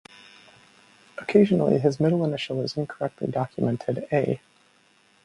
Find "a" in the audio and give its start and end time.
4.11-4.41